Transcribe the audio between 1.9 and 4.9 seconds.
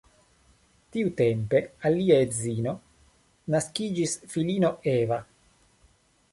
lia edzino naskiĝis filino